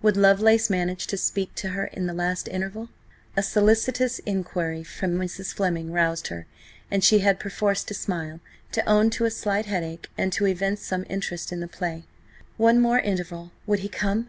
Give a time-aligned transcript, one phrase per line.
[0.00, 2.88] Would Lovelace manage to speak to her in the last interval?
[3.36, 5.52] A solicitous enquiry from Mrs.
[5.52, 6.46] Fleming roused her,
[6.88, 11.04] and she had perforce to smile–to own to a slight headache, and to evince some
[11.08, 12.04] interest in the play.
[12.58, 14.28] One more interval: would he come?